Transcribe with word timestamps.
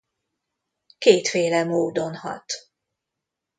Kétféle 0.97 1.63
módon 1.63 2.15
hat. 2.15 2.51